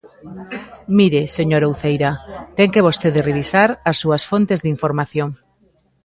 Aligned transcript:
Mire, 0.97 1.21
señora 1.37 1.71
Uceira, 1.73 2.11
ten 2.57 2.69
que 2.73 2.85
vostede 2.87 3.25
revisar 3.29 3.69
as 3.89 3.97
súas 4.01 4.23
fontes 4.29 4.59
de 4.61 4.71
información. 4.75 5.29